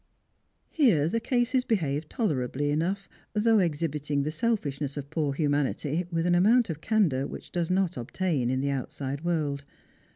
[0.71, 6.33] Here the cases behaved tolerably enough, though exhibiting the selfishness of poor humanity with an
[6.33, 9.63] amount of candour which does not obtain in the outside world.